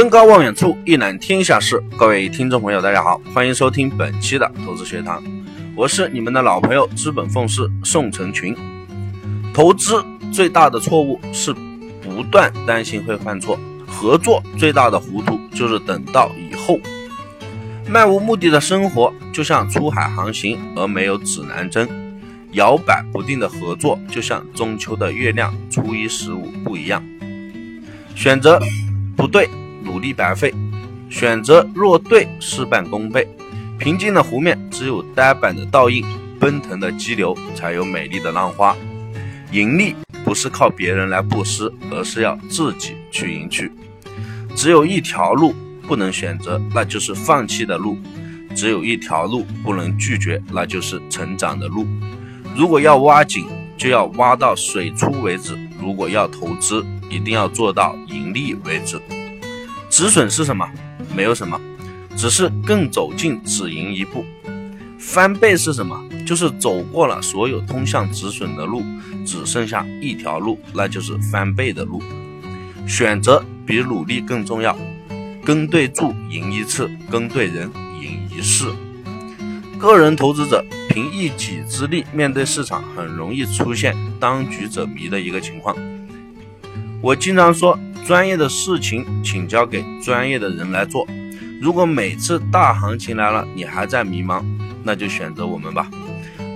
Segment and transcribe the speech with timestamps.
[0.00, 1.78] 登高望远处，一览天下事。
[1.98, 5.22] 各位听众朋友，大家好，欢迎收听本期的投资学堂，
[5.76, 8.56] 我是你们的老朋友资本凤氏宋成群。
[9.52, 10.02] 投资
[10.32, 11.52] 最大的错误是
[12.00, 16.80] 不断担心会犯错，合作最大的糊涂就是等到以后。
[17.86, 21.86] 漫无目的的生活就像出海航行而没有指南针，
[22.52, 27.06] 摇摆不定的合作就像中秋的月亮，初一十五不一样。
[28.14, 28.58] 选择
[29.14, 29.46] 不对，
[29.84, 30.50] 努力白费；
[31.10, 33.28] 选择若对，事半功倍。
[33.78, 36.04] 平静的湖面只有呆板的倒影，
[36.38, 38.76] 奔腾的激流才有美丽的浪花。
[39.52, 43.70] 盈利不是靠别人来布施，而是要自己去赢取。
[44.54, 45.54] 只有一条路。
[45.88, 47.96] 不能选择，那就是放弃的路；
[48.54, 51.84] 只有一条路不能拒绝，那就是成长的路。
[52.54, 53.44] 如果要挖井，
[53.76, 59.02] 就要挖到水出为止；如果要投资，一定要做到盈利为止。
[59.90, 60.64] 止损是什么？
[61.14, 61.60] 没有什么，
[62.16, 64.24] 只是更走近止盈一步。
[64.98, 66.00] 翻倍是什么？
[66.24, 68.84] 就是走过了所有通向止损的路，
[69.26, 72.00] 只剩下一条路，那就是翻倍的路。
[72.86, 74.76] 选择比努力更重要。
[75.44, 77.68] 跟对注赢一次，跟对人
[78.00, 78.66] 赢一世。
[79.78, 85.74] 个人投资者凭一己之力面对市场，很容易出现当局者迷的一个情况。
[87.00, 91.06] 我经常说，专业的事情请交给专业的人来做。
[91.60, 94.44] 如果每次大行情来了，你还在迷茫，
[94.82, 95.88] 那就选择我们吧。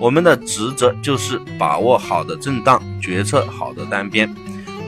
[0.01, 4.29] 我们的职责就是把握好的震荡，决策好的单边。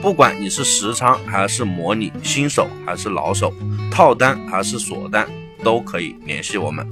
[0.01, 3.53] 不管你是实仓还是模拟，新手还是老手。
[3.89, 5.27] 套单还是锁单
[5.63, 6.87] 都可以联系我们。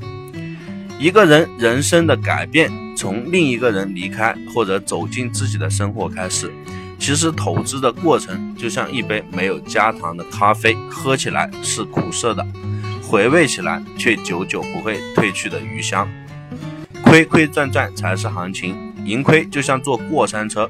[0.97, 6.51] 一个人人生的改变，从另一个人离开或者走进自己的生活开始。
[6.97, 12.45] 其实投资的过程就像一杯没有加糖的咖啡，喝起来是苦涩的，
[13.03, 16.07] 回味起来却久久不会褪去的余香。
[17.03, 20.69] 亏亏赚赚才是行情，盈亏就像坐过山车，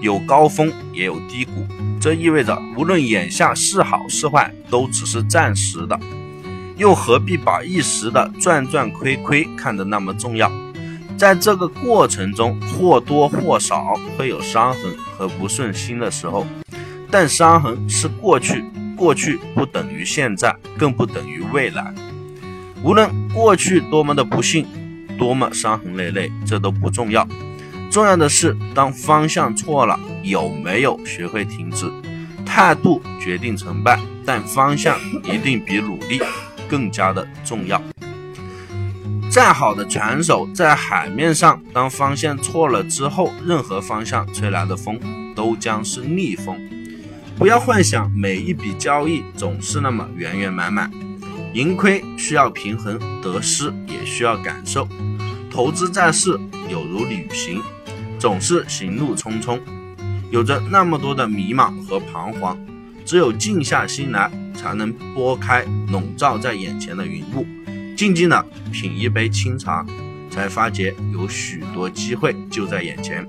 [0.00, 1.66] 有高峰也有低谷。
[2.00, 5.98] 这意味着，无论眼下是好是坏，都只是暂时的，
[6.76, 10.50] 又何必把一时的赚赚亏亏看得那么重要？
[11.16, 14.82] 在这个过程中，或多或少会有伤痕
[15.16, 16.46] 和不顺心的时候，
[17.10, 18.64] 但伤痕是过去，
[18.96, 21.94] 过去不等于现在，更不等于未来。
[22.82, 24.66] 无论过去多么的不幸，
[25.16, 27.26] 多么伤痕累累，这都不重要。
[27.90, 31.90] 重要的是，当方向错了，有没有学会停止？
[32.44, 36.20] 态度决定成败，但方向一定比努力
[36.68, 37.80] 更加的重要。
[39.34, 44.96] 再好的船手在海面上，当方向错了之后，任何方向吹来的风
[45.34, 46.56] 都将是逆风。
[47.36, 50.88] 不要幻想每一笔交易总是那么圆圆满满，
[51.52, 54.86] 盈亏需要平衡，得失也需要感受。
[55.50, 57.60] 投资在世有如旅行。
[58.20, 59.58] 总是行路匆匆，
[60.30, 62.56] 有着那么多的迷茫和彷徨，
[63.04, 67.44] 只有静下心来，才能拨开笼罩在眼前的云雾，
[67.96, 69.84] 静静的品一杯清茶，
[70.30, 73.26] 才发觉有许多机会就在眼前。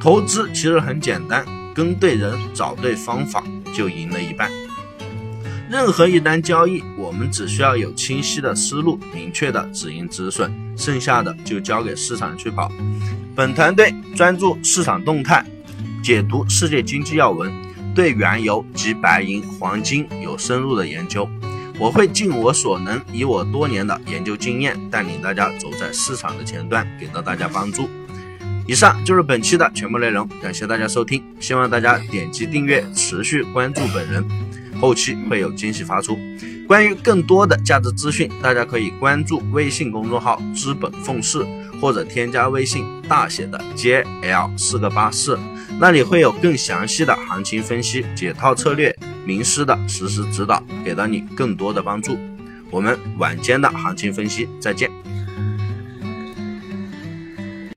[0.00, 1.44] 投资其实很简单，
[1.74, 4.50] 跟对人，找对方法，就赢了一半。
[5.70, 12.72] 任何一单交易，我们只需要有清晰的思路，明确的止盈止损，剩下的就交给市场去跑。
[13.34, 15.44] 本团队专注市场动态，
[16.02, 17.52] 解读世界经济要闻，
[17.94, 21.28] 对原油及白银、黄金有深入的研究。
[21.78, 27.88] 我会尽我所能，以我多年的研究经验，带领大家走在市场的前端，给到大家帮助。
[28.66, 34.24] 以上就是本期的全部内容，感谢大家收听，希望大家点击订阅，持续关注本人，
[34.80, 36.18] 后期会有惊喜发出。
[36.66, 41.46] 关于更多的价值资讯，大家可以关注微信公众号“资本凤市”。
[41.80, 45.38] 或者添加微信大写的 JL 四个八四，
[45.78, 48.92] 那里会有更详细的行情分析、解套策略、
[49.28, 52.16] 名师的实时指导，给到你更多的帮助。
[52.70, 54.90] 我们晚间的行情分析再见。